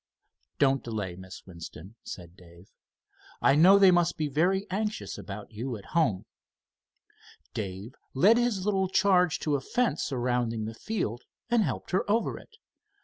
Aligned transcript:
"Don't 0.57 0.83
delay, 0.83 1.15
Miss 1.15 1.45
Winston," 1.45 1.93
said 2.03 2.35
Dave. 2.35 2.71
"I 3.39 3.53
know 3.53 3.77
they 3.77 3.91
must 3.91 4.17
be 4.17 4.27
very 4.27 4.65
anxious 4.71 5.15
about 5.15 5.51
you 5.51 5.77
at 5.77 5.85
home." 5.93 6.25
Dave 7.53 7.93
led 8.15 8.37
his 8.39 8.65
little 8.65 8.87
charge 8.87 9.37
to 9.41 9.51
the 9.53 9.61
fence 9.61 10.01
surrounding 10.01 10.65
the 10.65 10.73
field 10.73 11.21
and 11.51 11.61
helped 11.61 11.91
her 11.91 12.09
over 12.09 12.39
it. 12.39 12.57